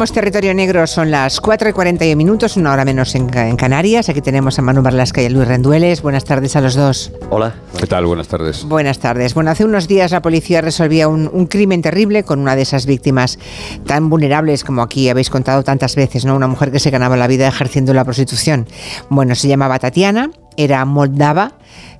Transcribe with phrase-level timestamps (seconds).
[0.00, 4.08] Comenzamos Territorio Negro, son las 4 y 41 minutos, una hora menos en, Canarias.
[4.08, 6.00] Aquí tenemos a Manu Barlasca y a Luis Rendueles.
[6.00, 7.12] Buenas tardes a los dos.
[7.28, 7.52] Hola.
[7.78, 8.06] ¿Qué tal?
[8.06, 8.64] Buenas tardes.
[8.64, 9.34] Buenas tardes.
[9.34, 13.38] Bueno, hace unos días la policía resolvía un, crimen terrible con una de esas víctimas
[13.84, 16.34] tan vulnerables como aquí habéis contado tantas veces, ¿no?
[16.34, 18.66] Una mujer que se ganaba la vida ejerciendo la prostitución.
[19.10, 21.58] Bueno, se llamaba Tatiana, era moldava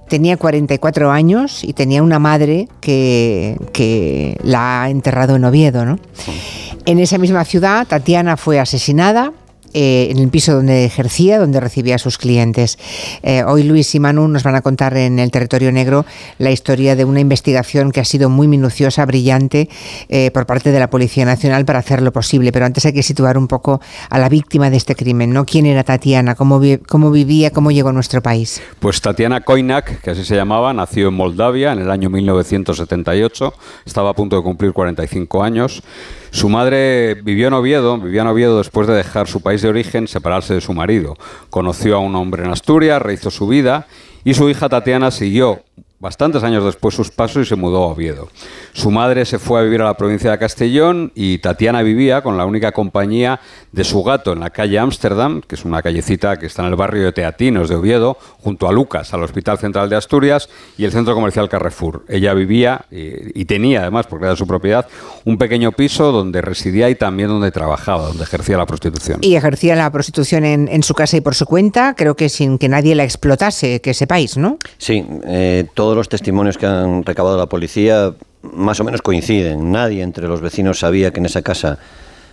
[0.08, 5.84] tenía 44 años y tenía una madre que, que la ha enterrado en Oviedo.
[5.84, 5.98] ¿no?
[6.86, 9.32] En esa misma ciudad, Tatiana fue asesinada
[9.72, 12.76] eh, en el piso donde ejercía, donde recibía a sus clientes.
[13.22, 16.04] Eh, hoy Luis y Manu nos van a contar en el territorio negro
[16.38, 19.68] la historia de una investigación que ha sido muy minuciosa, brillante,
[20.08, 22.50] eh, por parte de la Policía Nacional para hacerlo posible.
[22.50, 25.44] Pero antes hay que situar un poco a la víctima de este crimen, ¿no?
[25.44, 26.34] ¿Quién era Tatiana?
[26.34, 27.52] ¿Cómo, cómo vivía?
[27.52, 28.60] ¿Cómo llegó a nuestro país?
[28.80, 33.54] Pues Tatiana Koinak, que así se llamaba, nació en Moldavia en el año 1978,
[33.86, 35.84] estaba a punto de cumplir 45 años.
[36.30, 40.06] Su madre vivió en Oviedo, vivía en Oviedo después de dejar su país de origen,
[40.06, 41.16] separarse de su marido.
[41.50, 43.86] Conoció a un hombre en Asturias, rehizo su vida
[44.24, 45.62] y su hija Tatiana siguió
[46.00, 48.28] bastantes años después sus pasos y se mudó a Oviedo.
[48.72, 52.38] Su madre se fue a vivir a la provincia de Castellón y Tatiana vivía con
[52.38, 53.38] la única compañía
[53.70, 56.76] de su gato en la calle Ámsterdam, que es una callecita que está en el
[56.76, 60.92] barrio de Teatinos de Oviedo, junto a Lucas, al Hospital Central de Asturias y el
[60.92, 62.04] centro comercial Carrefour.
[62.08, 64.86] Ella vivía y, tenía además, porque era de su propiedad,
[65.26, 69.18] un pequeño piso donde residía y también donde trabajaba, donde ejercía la prostitución.
[69.20, 72.68] Y ejercía la prostitución en, su casa y por su cuenta, creo que sin que
[72.68, 74.56] nadie la explotase, que sepáis, ¿no?
[74.78, 79.72] Sí, eh, todo todos los testimonios que han recabado la policía más o menos coinciden.
[79.72, 81.80] Nadie entre los vecinos sabía que en esa casa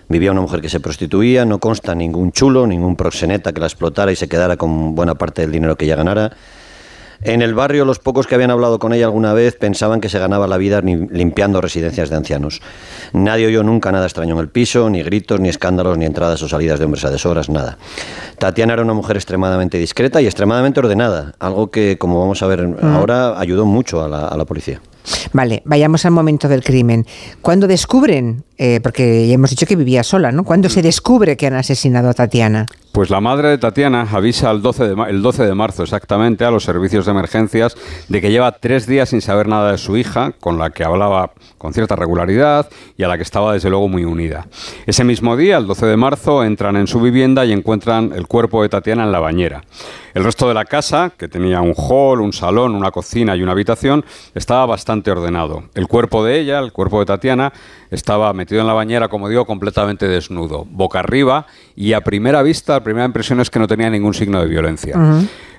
[0.09, 4.11] vivía una mujer que se prostituía, no consta ningún chulo, ningún proxeneta que la explotara
[4.11, 6.37] y se quedara con buena parte del dinero que ella ganara.
[7.21, 10.19] En el barrio los pocos que habían hablado con ella alguna vez pensaban que se
[10.19, 12.61] ganaba la vida limpiando residencias de ancianos.
[13.13, 16.47] Nadie oyó nunca nada extraño en el piso, ni gritos, ni escándalos, ni entradas o
[16.47, 17.77] salidas de hombres a deshoras, nada.
[18.37, 22.67] Tatiana era una mujer extremadamente discreta y extremadamente ordenada, algo que, como vamos a ver
[22.81, 24.81] ahora, ayudó mucho a la, a la policía.
[25.33, 27.05] Vale, vayamos al momento del crimen.
[27.41, 30.43] Cuando descubren, eh, porque ya hemos dicho que vivía sola, ¿no?
[30.43, 32.65] ¿Cuándo se descubre que han asesinado a Tatiana?
[32.97, 36.49] Pues la madre de Tatiana avisa el 12, de, el 12 de marzo exactamente a
[36.49, 40.33] los servicios de emergencias de que lleva tres días sin saber nada de su hija,
[40.39, 44.03] con la que hablaba con cierta regularidad y a la que estaba desde luego muy
[44.03, 44.47] unida.
[44.87, 48.63] Ese mismo día, el 12 de marzo, entran en su vivienda y encuentran el cuerpo
[48.63, 49.63] de Tatiana en la bañera.
[50.15, 53.51] El resto de la casa, que tenía un hall, un salón, una cocina y una
[53.51, 54.03] habitación,
[54.33, 55.65] estaba bastante ordenado.
[55.75, 57.53] El cuerpo de ella, el cuerpo de Tatiana,
[57.91, 62.73] estaba metido en la bañera, como digo, completamente desnudo, boca arriba y a primera vista,
[62.73, 64.95] la primera impresión es que no tenía ningún signo de violencia.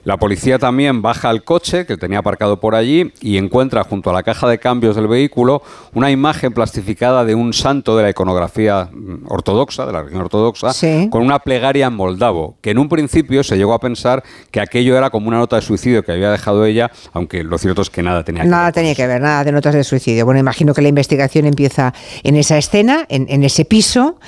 [0.09, 4.15] La policía también baja al coche que tenía aparcado por allí y encuentra junto a
[4.15, 5.61] la caja de cambios del vehículo
[5.93, 10.71] una imagen plastificada de un santo de la iconografía mm, ortodoxa, de la religión ortodoxa,
[11.11, 14.97] con una plegaria en moldavo, que en un principio se llegó a pensar que aquello
[14.97, 18.03] era como una nota de suicidio que había dejado ella, aunque lo cierto es que
[18.03, 18.57] nada tenía que ver.
[18.57, 20.25] Nada tenía que ver, nada de notas de suicidio.
[20.25, 21.93] Bueno, imagino que la investigación empieza
[22.23, 24.19] en esa escena, en, en ese piso,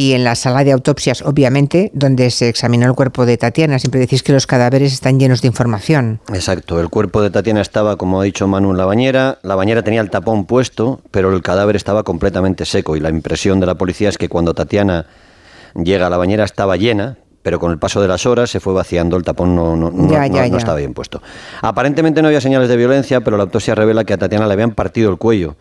[0.00, 3.78] y en la sala de autopsias, obviamente, donde se examinó el cuerpo de Tatiana.
[3.78, 6.20] Siempre decís que los cadáveres están llenos de información.
[6.32, 9.40] Exacto, el cuerpo de Tatiana estaba, como ha dicho Manu, en la bañera.
[9.42, 13.60] La bañera tenía el tapón puesto, pero el cadáver estaba completamente seco y la impresión
[13.60, 15.04] de la policía es que cuando Tatiana
[15.74, 18.74] llega a la bañera estaba llena, pero con el paso de las horas se fue
[18.74, 19.90] vaciando, el tapón no, no,
[20.22, 21.22] estaba bien puesto.
[21.62, 24.72] Aparentemente no había señales de violencia, pero la autopsia revela que a Tatiana le habían
[24.72, 25.56] partido el cuello.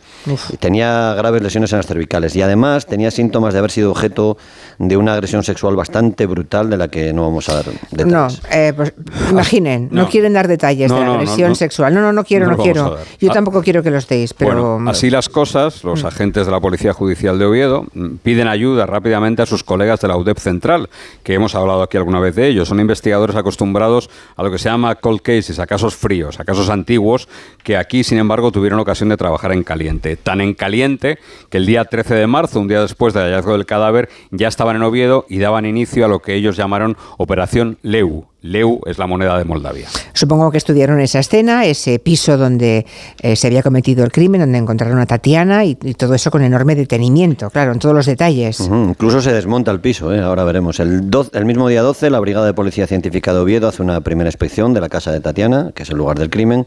[0.59, 4.37] Tenía graves lesiones en las cervicales y además tenía síntomas de haber sido objeto
[4.77, 8.13] de una agresión sexual bastante brutal de la que no vamos a dar detalles.
[8.13, 8.93] No, eh, pues
[9.29, 10.09] imaginen, no.
[10.09, 11.93] quieren dar detalles de la agresión sexual.
[11.93, 12.97] No, no, no quiero, no, quiero.
[13.19, 13.33] Yo ah.
[13.33, 14.81] tampoco quiero que los deis, pero...
[14.87, 16.07] así las cosas, los mm.
[16.07, 20.09] agentes de la Policía Judicial de Oviedo mm, piden ayuda rápidamente a sus colegas de
[20.09, 20.89] la UDEP Central,
[21.23, 22.67] que hemos hablado hablado aquí alguna vez de ellos.
[22.67, 26.69] Son investigadores acostumbrados a lo que se llama cold cases, a casos fríos, a casos
[26.69, 27.27] antiguos,
[27.63, 30.15] que aquí, sin embargo, tuvieron ocasión de trabajar en caliente.
[30.17, 33.65] Tan en caliente que el día 13 de marzo, un día después del hallazgo del
[33.65, 38.27] cadáver, ya estaban en Oviedo y daban inicio a lo que ellos llamaron Operación Leu,
[38.41, 39.87] Leu es la moneda de Moldavia.
[40.13, 42.85] Supongo que estudiaron esa escena, ese piso donde
[43.21, 46.75] eh, se había cometido el crimen, donde encontraron a Tatiana y, todo eso con enorme
[46.75, 48.59] detenimiento, claro, en todos los detalles.
[48.61, 50.21] Incluso se desmonta el piso, ¿eh?
[50.21, 50.79] ahora veremos.
[50.79, 54.29] El, el mismo día 12, la Brigada de Policía Científica de Oviedo hace una primera
[54.29, 56.65] inspección de la casa de Tatiana, que es el lugar del crimen.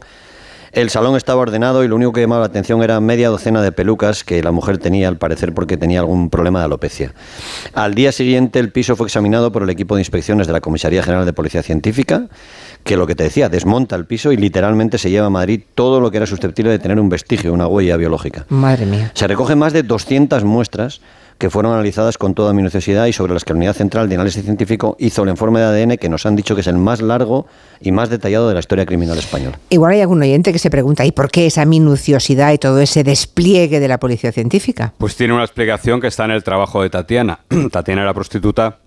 [0.73, 3.71] El salón estaba ordenado y lo único que llamaba la atención era media docena de
[3.71, 7.13] pelucas que la mujer tenía, al parecer porque tenía algún problema de alopecia.
[7.75, 11.03] Al día siguiente el piso fue examinado por el equipo de inspecciones de la Comisaría
[11.03, 12.27] General de Policía Científica
[12.83, 16.01] que lo que te decía, desmonta el piso y literalmente se lleva a Madrid todo
[16.01, 18.45] lo que era susceptible de tener un vestigio, una huella biológica.
[18.49, 19.11] Madre mía.
[19.13, 21.01] Se recogen más de 200 muestras
[21.37, 24.43] que fueron analizadas con toda minuciosidad y sobre las que la Unidad Central de Análisis
[24.43, 27.47] Científico hizo el informe de ADN que nos han dicho que es el más largo
[27.81, 29.59] y más detallado de la historia criminal española.
[29.69, 33.03] Igual hay algún oyente que se pregunta, ¿y por qué esa minuciosidad y todo ese
[33.03, 34.93] despliegue de la policía científica?
[34.97, 37.39] Pues tiene una explicación que está en el trabajo de Tatiana.
[37.71, 38.79] Tatiana era prostituta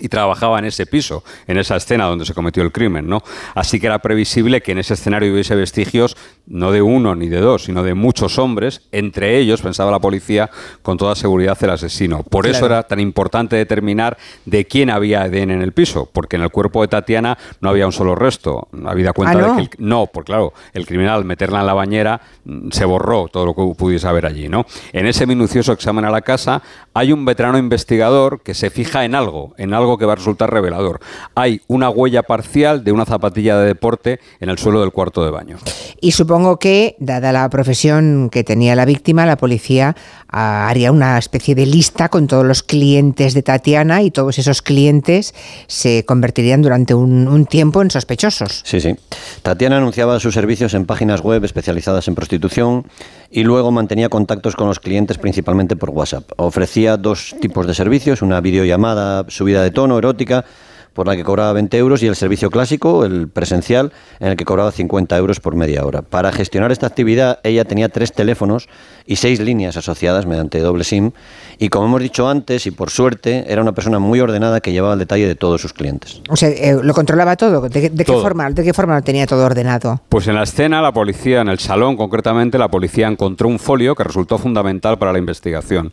[0.00, 3.22] y trabajaba en ese piso, en esa escena donde se cometió el crimen, ¿no?
[3.54, 6.16] Así que era previsible que en ese escenario hubiese vestigios
[6.46, 10.50] no de uno ni de dos, sino de muchos hombres, entre ellos, pensaba la policía,
[10.82, 12.22] con toda seguridad el asesino.
[12.22, 16.42] Por eso era tan importante determinar de quién había ADN en el piso, porque en
[16.42, 18.68] el cuerpo de Tatiana no había un solo resto.
[18.86, 19.56] Había cuenta ¿Ah, no?
[19.56, 22.84] de que el, no, pues claro, el criminal al meterla en la bañera mm, se
[22.84, 24.66] borró todo lo que pudiese haber allí, ¿no?
[24.92, 26.62] En ese minucioso examen a la casa
[26.94, 30.52] hay un veterano investigador que se fija en algo, en algo que va a resultar
[30.52, 31.00] revelador.
[31.34, 35.30] Hay una huella parcial de una zapatilla de deporte en el suelo del cuarto de
[35.30, 35.58] baño.
[36.00, 39.96] Y supongo que, dada la profesión que tenía la víctima, la policía
[40.28, 44.62] ah, haría una especie de lista con todos los clientes de Tatiana y todos esos
[44.62, 45.34] clientes
[45.66, 48.62] se convertirían durante un, un tiempo en sospechosos.
[48.64, 48.96] Sí, sí.
[49.42, 52.86] Tatiana anunciaba sus servicios en páginas web especializadas en prostitución
[53.30, 56.30] y luego mantenía contactos con los clientes principalmente por WhatsApp.
[56.36, 60.44] Ofrecía dos tipos de servicios, una videollamada subida de tono erótica
[60.92, 64.44] por la que cobraba 20 euros y el servicio clásico, el presencial, en el que
[64.44, 66.02] cobraba 50 euros por media hora.
[66.02, 68.68] Para gestionar esta actividad ella tenía tres teléfonos
[69.06, 71.12] y seis líneas asociadas mediante doble SIM
[71.58, 74.92] y como hemos dicho antes y por suerte era una persona muy ordenada que llevaba
[74.94, 76.20] el detalle de todos sus clientes.
[76.28, 77.60] O sea, eh, lo controlaba todo.
[77.68, 78.22] ¿De, de qué Todo.
[78.22, 80.00] forma, ¿De qué forma lo tenía todo ordenado?
[80.08, 83.94] Pues en la escena, la policía, en el salón concretamente, la policía encontró un folio
[83.94, 85.92] que resultó fundamental para la investigación.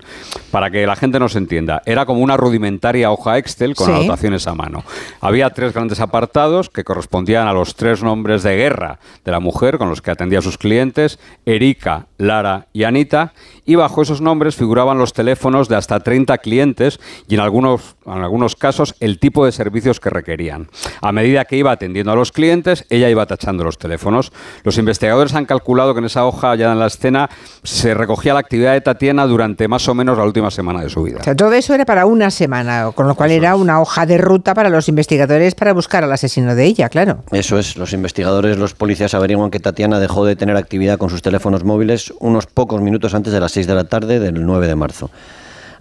[0.52, 3.92] Para que la gente nos entienda, era como una rudimentaria hoja Excel con Sí.
[3.94, 4.84] anotaciones a mano.
[5.22, 9.78] Había tres grandes apartados que correspondían a los tres nombres de guerra de la mujer
[9.78, 13.34] con los que atendía a sus clientes, Erika, Lara y Anita,
[13.66, 18.24] y bajo esos nombres figuraban los teléfonos de hasta 30 clientes y en algunos, en
[18.24, 20.68] algunos casos el tipo de servicios que requerían.
[21.02, 24.32] A medida que iba atendiendo a los clientes, ella iba tachando los teléfonos.
[24.64, 27.30] Los investigadores han calculado que en esa hoja ya en la escena
[27.64, 31.04] se recogía la actividad de Tatiana durante más o menos la última semana de su
[31.04, 31.20] vida.
[31.22, 34.18] O sea, todo eso era para una semana, con lo cual era una hoja de
[34.18, 37.24] ruta para los investigadores para buscar al asesino de ella, claro.
[37.32, 41.22] Eso es, los investigadores, los policías averiguan que Tatiana dejó de tener actividad con sus
[41.22, 44.76] teléfonos móviles unos pocos minutos antes de las 6 de la tarde del 9 de
[44.76, 45.10] marzo.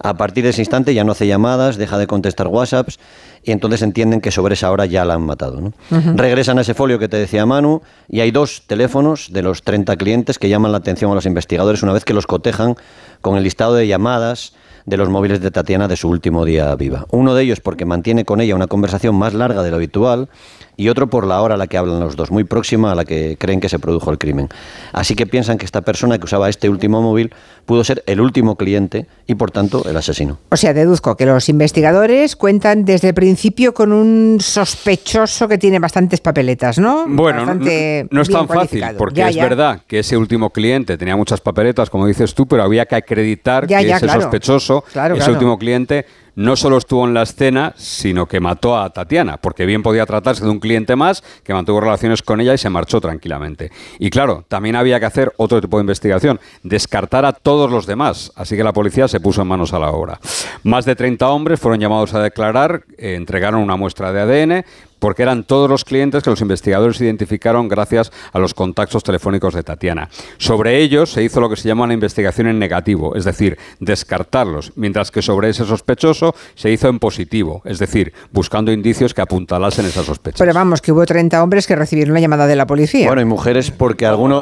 [0.05, 2.99] A partir de ese instante ya no hace llamadas, deja de contestar WhatsApps
[3.43, 5.61] y entonces entienden que sobre esa hora ya la han matado.
[5.61, 5.73] ¿no?
[6.15, 9.97] Regresan a ese folio que te decía Manu y hay dos teléfonos de los 30
[9.97, 12.77] clientes que llaman la atención a los investigadores una vez que los cotejan
[13.23, 14.53] con el listado de llamadas
[14.87, 17.07] de los móviles de Tatiana de su último día viva.
[17.11, 20.29] Uno de ellos porque mantiene con ella una conversación más larga de lo habitual
[20.77, 23.05] y otro por la hora a la que hablan los dos, muy próxima a la
[23.05, 24.49] que creen que se produjo el crimen.
[24.93, 27.33] Así que piensan que esta persona que usaba este último móvil
[27.67, 30.39] pudo ser el último cliente y por tanto el asesino.
[30.51, 35.79] O sea, deduzco que los investigadores cuentan desde el principio con un sospechoso que tiene
[35.79, 37.05] bastantes papeletas, ¿no?
[37.07, 39.45] Bueno, no, no es tan fácil, porque Ya, es ya.
[39.45, 43.67] verdad que ese último cliente tenía muchas papeletas, como dices tú, pero había que acreditar
[43.67, 44.23] Ya, que ya, ese claro.
[44.23, 45.33] sospechoso, Claro, ese claro.
[45.35, 46.07] último cliente,
[46.37, 50.45] no solo estuvo en la escena, sino que mató a Tatiana, porque bien podía tratarse
[50.45, 53.71] de un cliente más que mantuvo relaciones con ella y se marchó tranquilamente.
[53.99, 58.33] Y claro, también había que hacer otro tipo de investigación, descartar a todos los demás,
[58.37, 60.21] así que la policía se puso en manos a la obra.
[60.63, 64.65] Más de 30 hombres fueron llamados a declarar, eh, entregaron una muestra de ADN,
[65.05, 69.63] porque eran todos los clientes que los investigadores identificaron gracias a los contactos telefónicos de
[69.63, 70.09] Tatiana.
[70.39, 74.73] Sobre ellos se hizo lo que se llama una investigación en negativo, es decir, descartarlos,
[74.77, 79.85] mientras que sobre ese sospechoso se hizo en positivo, es decir, buscando indicios que apuntalasen
[79.85, 80.39] esas sospechas.
[80.39, 83.07] Pero vamos, que hubo 30 hombres que recibieron la llamada de la policía.
[83.07, 84.41] Bueno, hay mujeres porque alguno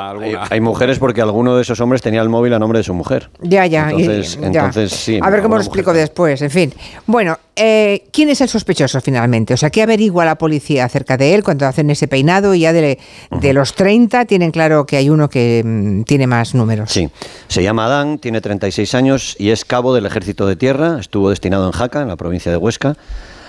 [0.48, 3.30] hay, mujeres porque alguno de esos hombres tenía el móvil a nombre de su mujer.
[3.40, 3.90] ya, ya.
[3.90, 4.46] y- Entonces, ya.
[4.46, 5.18] entonces sí.
[5.20, 6.02] A ver cómo lo explico mujer.
[6.02, 6.72] después, en fin.
[7.08, 9.54] Bueno, eh, ¿quién es el sospechoso finalmente?
[9.54, 10.51] O sea, ¿qué averigua la policía
[10.82, 12.98] acerca de él cuando hacen ese peinado y ya de,
[13.30, 16.90] de los 30 tienen claro que hay uno que mm, tiene más números?
[16.90, 17.08] Sí,
[17.48, 21.66] se llama Adán, tiene 36 años y es cabo del Ejército de Tierra, estuvo destinado
[21.66, 22.96] en Jaca, en la provincia de Huesca.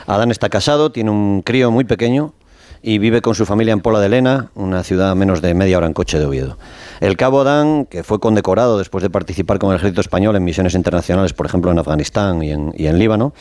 [0.06, 2.34] Adán está casado, tiene un crío muy pequeño
[2.86, 5.78] y vive con su familia en Pola de Lena, una ciudad a menos de media
[5.78, 6.58] hora en coche de Oviedo.
[7.00, 10.75] El cabo Adán, que fue condecorado después de participar con el ejército español en misiones
[10.75, 13.34] internacionales, por ejemplo en Afganistán y en, y en Líbano,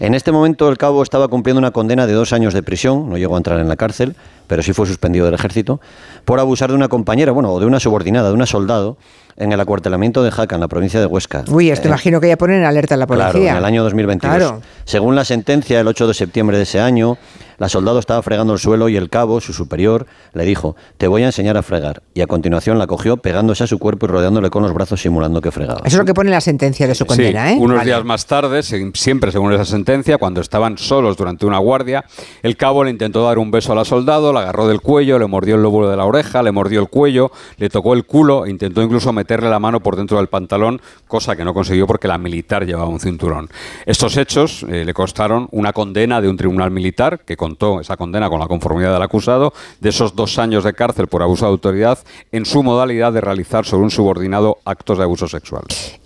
[0.00, 3.16] en este momento el cabo estaba cumpliendo una condena de dos años de prisión, no
[3.16, 4.16] llegó a entrar en la cárcel,
[4.46, 5.80] pero sí fue suspendido del ejército,
[6.26, 8.98] por abusar de una compañera, bueno, o de una subordinada, de una soldado,
[9.40, 11.44] en el acuartelamiento de Jaca, en la provincia de Huesca.
[11.50, 13.30] Uy, esto Eh, imagino que ya ponen alerta a la policía.
[13.32, 14.36] Claro, en el año 2022.
[14.36, 14.62] Claro.
[14.84, 17.16] Según la sentencia, el 8 de septiembre de ese año,
[17.58, 21.24] la soldado estaba fregando el suelo y el cabo, su superior, le dijo, te voy
[21.24, 22.02] a enseñar a fregar.
[22.14, 25.42] Y a continuación la cogió pegándose a su cuerpo y rodeándole con los brazos simulando
[25.42, 25.80] que fregaba.
[25.84, 27.58] Eso es lo que pone la sentencia de su condena, Sí, ¿eh?
[27.58, 27.90] Unos Vale.
[27.90, 32.04] días más tarde, siempre según esa sentencia, cuando estaban solos durante una guardia,
[32.42, 35.26] el cabo le intentó dar un beso a la soldado, la agarró del cuello, le
[35.26, 38.50] mordió el lóbulo de la oreja, le mordió el cuello, le tocó el culo, e
[38.50, 42.18] intentó incluso meterle la mano por dentro del pantalón, cosa que no consiguió porque la
[42.18, 43.48] militar llevaba un cinturón.
[43.86, 48.28] Estos hechos eh, le costaron una condena de un tribunal militar que contó esa condena
[48.28, 51.98] con la conformidad del acusado de esos dos años de cárcel por abuso de autoridad
[52.32, 55.62] en su modalidad de realizar sobre un subordinado actos de abuso sexual.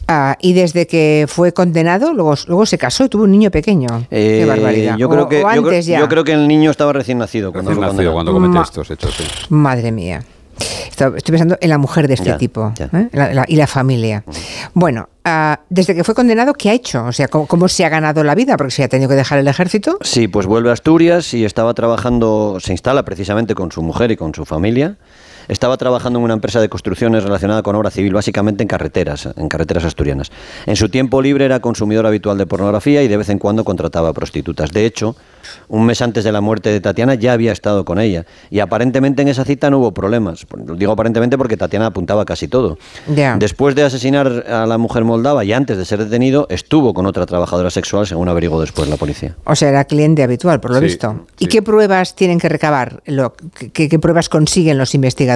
[0.06, 3.88] Ah, y desde que fue condenado, luego, luego se casó y tuvo un niño pequeño.
[4.10, 4.98] Qué Eh, barbaridad.
[4.98, 5.98] Yo creo, O- que, o yo, creo, antes ya.
[5.98, 8.62] yo creo que el niño estaba recién nacido cuando Recién fue nacido cuando comete Ma-
[8.64, 9.24] estos hechos, sí.
[9.48, 10.22] Madre mía.
[10.88, 12.86] Esto- Estoy pensando en la mujer de este Ya, tipo ya.
[12.92, 13.08] ¿eh?
[13.12, 14.24] La- la- y la familia.
[14.74, 17.04] Bueno, ah, desde que fue condenado, ¿qué ha hecho?
[17.04, 18.56] O sea, ¿cómo, cómo se ha ganado la vida?
[18.56, 19.98] Porque se ha tenido que dejar el ejército.
[20.02, 24.16] Sí, pues vuelve a Asturias y estaba trabajando, se instala precisamente con su mujer y
[24.16, 24.96] con su familia.
[25.48, 29.48] Estaba trabajando en una empresa de construcciones relacionada con obra civil, básicamente en carreteras, en
[29.48, 30.30] carreteras asturianas.
[30.66, 34.12] En su tiempo libre era consumidor habitual de pornografía y de vez en cuando contrataba
[34.12, 34.70] prostitutas.
[34.70, 35.16] De hecho,
[35.68, 39.22] un mes antes de la muerte de Tatiana ya había estado con ella y aparentemente
[39.22, 40.46] en esa cita no hubo problemas.
[40.66, 42.78] Lo digo aparentemente porque Tatiana apuntaba casi todo.
[43.14, 43.36] Ya.
[43.38, 47.26] Después de asesinar a la mujer moldava y antes de ser detenido, estuvo con otra
[47.26, 49.36] trabajadora sexual, según averiguó después la policía.
[49.44, 51.26] O sea, era cliente habitual, por lo Sí, visto.
[51.38, 51.48] ¿Y sí.
[51.50, 53.02] qué pruebas tienen que recabar?
[53.06, 53.34] Lo-
[53.72, 55.33] qué, qué pruebas consiguen los investigadores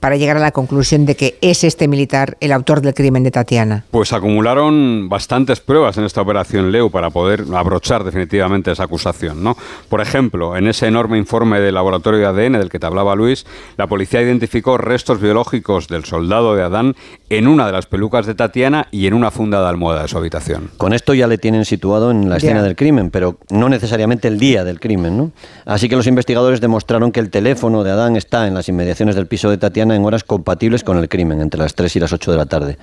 [0.00, 3.30] para llegar a la conclusión de que es este militar el autor del crimen de
[3.30, 3.84] Tatiana?
[3.90, 9.42] Pues acumularon bastantes pruebas en esta operación Leu para poder abrochar definitivamente esa acusación.
[9.42, 9.56] ¿no?
[9.88, 13.46] Por ejemplo, en ese enorme informe del laboratorio de ADN del que te hablaba Luis,
[13.76, 16.96] la policía identificó restos biológicos del soldado de Adán
[17.28, 20.18] en una de las pelucas de Tatiana y en una funda de almohada de su
[20.18, 20.70] habitación.
[20.76, 24.38] Con esto ya le tienen situado en la escena del crimen, pero no necesariamente el
[24.38, 25.32] día del crimen, ¿no?
[25.64, 29.28] Así que los investigadores demostraron que el teléfono de Adán está en las inmediaciones del
[29.28, 32.32] piso de Tatiana en horas compatibles con el crimen, entre las 3 y las 8
[32.32, 32.78] de la tarde.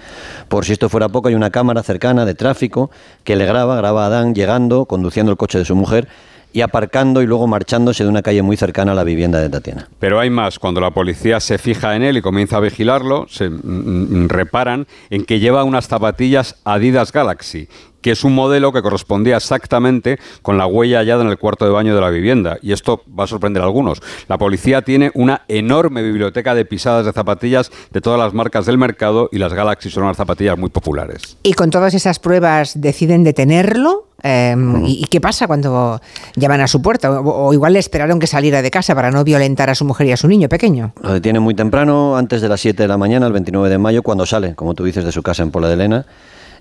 [0.48, 2.90] Por si esto fuera poco, hay una cámara cercana de tráfico
[3.24, 6.08] que le graba, graba a Adán llegando, conduciendo el coche de su mujer
[6.54, 9.90] y aparcando y luego marchándose de una calle muy cercana a la vivienda de Tatiana.
[10.00, 13.50] Pero hay más, cuando la policía se fija en él y comienza a vigilarlo, se
[13.50, 17.68] mm, mm, reparan en que lleva unas zapatillas Adidas Galaxy,
[18.08, 21.72] que es un modelo que correspondía exactamente con la huella hallada en el cuarto de
[21.72, 22.58] baño de la vivienda.
[22.62, 24.02] Y esto va a sorprender a algunos.
[24.30, 28.78] La policía tiene una enorme biblioteca de pisadas de zapatillas de todas las marcas del
[28.78, 31.36] mercado y las Galaxy son unas zapatillas muy populares.
[31.44, 34.06] Y con todas esas pruebas deciden detenerlo.
[34.24, 36.00] Eh, ¿y, y qué pasa cuando
[36.38, 37.12] llaman a su puerta?
[37.12, 40.08] O, o igual le esperaron que saliera de casa para no violentar a su mujer
[40.08, 40.94] y a su niño pequeño.
[41.02, 44.02] Lo detienen muy temprano, antes de las 7 de la mañana, el 29 de mayo,
[44.02, 46.06] cuando sale, como tú dices, de su casa en Pola de Elena.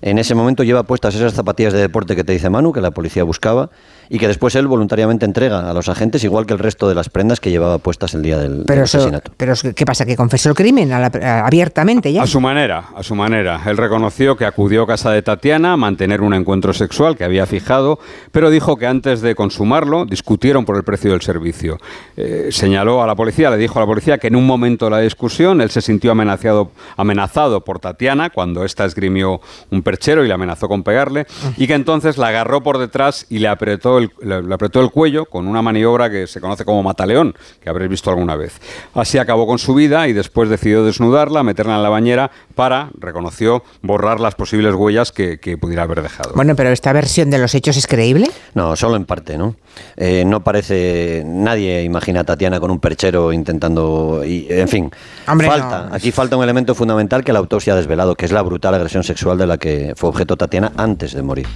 [0.01, 2.91] En ese momento lleva puestas esas zapatillas de deporte que te dice Manu, que la
[2.91, 3.69] policía buscaba,
[4.09, 7.09] y que después él voluntariamente entrega a los agentes, igual que el resto de las
[7.09, 9.31] prendas que llevaba puestas el día del, Pero, del eso, asesinato.
[9.37, 10.05] pero ¿qué pasa?
[10.05, 12.23] ¿Que confesó el crimen a la- a- abiertamente ya?
[12.23, 13.61] A su manera, a su manera.
[13.65, 17.45] Él reconoció que acudió a casa de Tatiana a mantener un encuentro sexual que había
[17.45, 17.99] fijado,
[18.31, 21.77] pero dijo que antes de consumarlo discutieron por el precio del servicio.
[22.15, 24.91] Eh, señaló a la policía, le dijo a la policía que en un momento de
[24.91, 29.39] la discusión él se sintió amenazado, amenazado por Tatiana cuando ésta esgrimió
[29.71, 31.25] un perchero y le amenazó con pegarle,
[31.57, 34.91] y que entonces la agarró por detrás y le apretó el, le, le apretó el
[34.91, 38.59] cuello con una maniobra que se conoce como mataleón, que habréis visto alguna vez.
[38.93, 43.63] Así acabó con su vida y después decidió desnudarla, meterla en la bañera para, reconoció,
[43.81, 46.31] borrar las posibles huellas que, que pudiera haber dejado.
[46.35, 48.29] Bueno, pero esta versión de los hechos es creíble.
[48.53, 49.55] No, solo en parte, ¿no?
[49.95, 51.23] Eh, no parece.
[51.25, 54.23] Nadie imagina a Tatiana con un perchero intentando.
[54.25, 54.91] Y, en fin,
[55.27, 55.87] Hombre, falta.
[55.89, 55.95] no.
[55.95, 59.03] Aquí falta un elemento fundamental que la autopsia ha desvelado, que es la brutal agresión
[59.03, 61.47] sexual de la que fue objeto Tatiana antes de morir.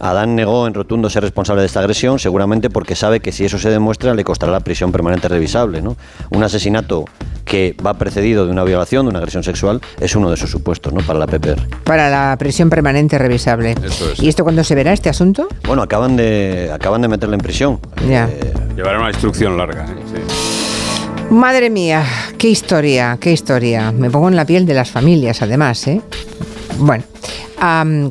[0.00, 3.58] Adán negó en rotundo ser responsable de esta agresión, seguramente porque sabe que si eso
[3.58, 5.96] se demuestra le costará la prisión permanente revisable, ¿no?
[6.30, 7.04] Un asesinato
[7.44, 10.92] que va precedido de una violación, de una agresión sexual, es uno de esos supuestos,
[10.92, 11.00] ¿no?
[11.00, 11.66] Para la PPR.
[11.84, 13.74] Para la prisión permanente revisable.
[13.82, 14.22] Eso es.
[14.22, 15.48] ¿Y esto cuándo se verá, este asunto?
[15.64, 17.80] Bueno, acaban de, acaban de meterle en prisión.
[18.08, 18.28] Ya.
[18.28, 19.84] Eh, Llevará una instrucción larga.
[19.86, 19.94] ¿eh?
[20.06, 20.54] Sí.
[21.30, 22.04] Madre mía,
[22.38, 23.92] qué historia, qué historia.
[23.92, 26.00] Me pongo en la piel de las familias, además, ¿eh?
[26.78, 27.04] Bueno,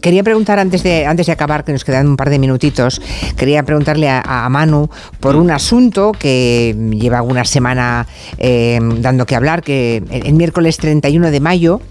[0.02, 3.02] quería preguntar antes de, antes de acabar, que nos quedan un par de minutitos,
[3.36, 4.90] quería preguntarle a, Manu
[5.20, 11.32] por un asunto que lleva una semana eh, dando que hablar, que el, miércoles 31
[11.32, 11.82] de mayo,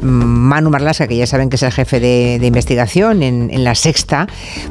[0.00, 4.26] mm, Manu Marlasca, que ya saben que es el jefe de, investigación en, La Sexta,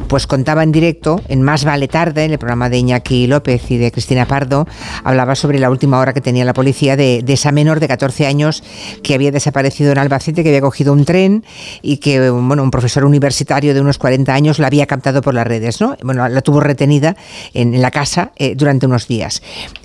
[0.08, 3.78] pues contaba en directo, en Más Vale Tarde, en el programa de Iñaki López y
[3.78, 4.68] de Cristina Pardo,
[5.04, 8.64] hablaba sobre la última hora que tenía la policía de esa menor de 14 años
[9.02, 11.44] que había desaparecido en Albacete, que había cogido un tren
[11.82, 15.46] y que bueno, un profesor universitario de unos 40 años la había captado por las
[15.46, 15.96] redes, ¿no?
[16.04, 17.16] Bueno, la tuvo retenida
[17.54, 19.42] en, la casa eh, durante unos días.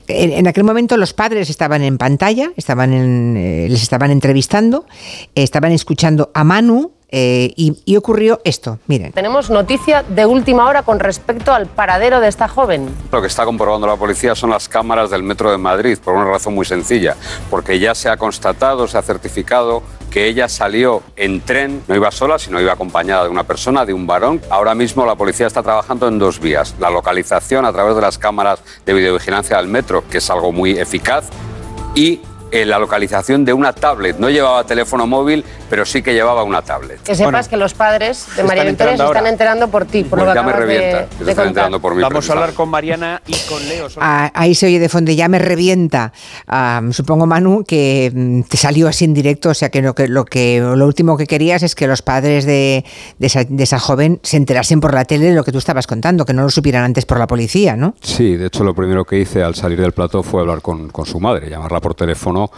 [0.06, 4.86] En, aquel momento los padres estaban en pantalla, estaban eh, les estaban entrevistando,
[5.34, 9.12] estaban escuchando a Manu, eh, y, ocurrió esto, miren.
[9.12, 12.94] Tenemos noticia de última hora con respecto al paradero de esta joven.
[13.10, 16.26] Lo que está comprobando la policía son las cámaras del Metro de Madrid, por una
[16.26, 17.16] razón muy sencilla,
[17.50, 22.10] porque ya se ha constatado, se ha certificado que ella salió en tren, no iba
[22.10, 24.40] sola, sino iba acompañada de una persona, de un varón.
[24.50, 26.74] Ahora mismo la policía está trabajando en dos vías.
[26.78, 30.72] La localización a través de las cámaras de videovigilancia del metro, que es algo muy
[30.72, 31.28] eficaz,
[31.94, 34.18] y la localización de una tablet.
[34.18, 37.02] No llevaba teléfono móvil, pero sí que llevaba una tablet.
[37.02, 40.24] Que sepas que los padres de María Victoria se están enterando por ti, por lo
[40.24, 42.02] pues que ya me revienta, de, están enterando por mí.
[42.02, 43.88] Vamos a hablar con Mariana y con Leo.
[43.98, 46.12] Ah, ahí se oye de fondo, ya me revienta.
[46.46, 50.08] Ah, supongo, Manu, que mm, te salió así en directo, o sea que lo, que
[50.08, 52.84] lo, que, lo último que querías es que los padres de,
[53.18, 55.86] de, esa, de esa joven se enterasen por la tele de lo que tú estabas
[55.86, 57.94] contando, que no lo supieran antes por la policía, ¿no?
[58.00, 61.06] Sí, de hecho lo primero que hice al salir del plato fue hablar con, con
[61.06, 62.50] su madre, llamarla por teléfono の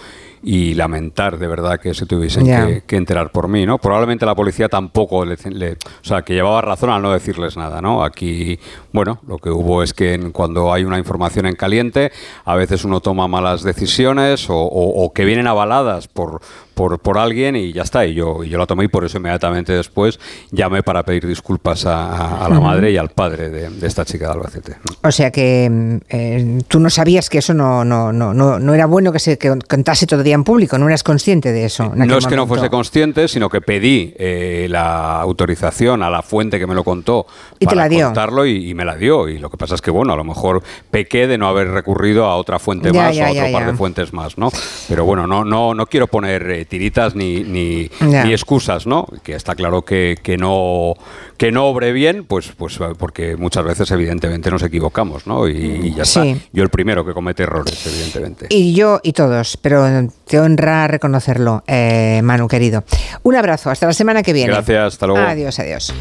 [0.42, 3.78] y lamentar de verdad que se tuviesen que, enterar por mí, ¿no?
[3.78, 8.04] Probablemente la policía tampoco le, o sea, que llevaba razón al no decirles nada, ¿no?
[8.04, 8.59] Aquí,
[8.92, 12.11] bueno, lo que hubo es que cuando hay una información en caliente,
[12.44, 16.40] a veces uno toma malas decisiones o que vienen avaladas por
[16.80, 18.06] por, por alguien y ya está.
[18.06, 20.18] Y yo, y yo la tomé y por eso inmediatamente después
[20.50, 24.76] llamé para pedir disculpas a, la madre y al padre de, esta chica de Albacete.
[25.02, 28.87] O sea que mm, eh, tú no sabías que eso no, no, no, no, era
[28.87, 31.92] bueno que se contase todavía en público, no eras consciente de eso.
[31.94, 36.58] No es que no fuese consciente, sino que pedí eh, la autorización a la fuente
[36.58, 37.26] que me lo contó
[37.58, 39.28] ¿Y para te la contarlo y, me la dio.
[39.28, 42.26] Y lo que pasa es que, bueno, a lo mejor pequé de no haber recurrido
[42.26, 44.50] a otra fuente más o a otro par de fuentes más, ¿no?
[44.88, 49.06] Pero bueno, no, no, no quiero poner eh, tiritas ni, ni, ni, excusas, ¿no?
[49.22, 50.94] Que está claro que, que, no
[51.37, 55.49] que no obre bien, pues, pues porque muchas veces evidentemente nos equivocamos, ¿no?
[55.49, 56.25] Y, ya está.
[56.52, 58.46] Yo el primero que comete errores, evidentemente.
[58.50, 59.87] Y yo y todos, pero
[60.30, 62.84] te honra reconocerlo, eh, Manu querido.
[63.25, 64.52] Un abrazo, hasta la semana que viene.
[64.52, 65.26] Gracias, hasta luego.
[65.26, 65.93] Adiós, adiós.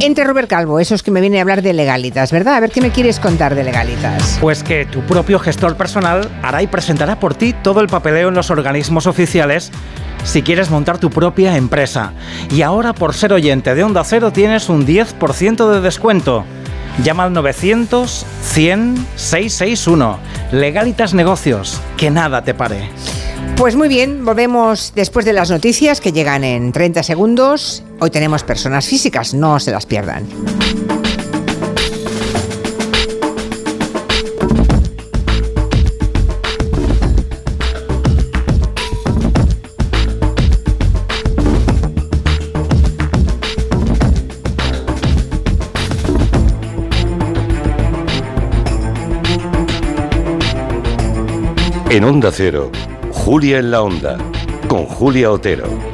[0.00, 2.56] Entre Robert Calvo, esos que me vienen a hablar de legalitas, ¿verdad?
[2.56, 4.38] A ver qué me quieres contar de legalitas.
[4.40, 8.34] Pues que tu propio gestor personal hará y presentará por ti todo el papeleo en
[8.34, 9.70] los organismos oficiales
[10.24, 12.12] si quieres montar tu propia empresa.
[12.50, 16.44] Y ahora por ser oyente de Onda Cero tienes un 10% de descuento.
[17.02, 20.18] Llama al 900 100 661.
[20.52, 21.80] Legalitas Negocios.
[21.96, 22.88] Que nada te pare.
[23.56, 27.84] Pues muy bien, volvemos después de las noticias que llegan en 30 segundos.
[28.00, 30.26] Hoy tenemos personas físicas, no se las pierdan.
[52.04, 52.70] En Onda Cero.
[53.12, 54.18] Julia en la Onda,
[54.68, 55.93] con Julia Otero.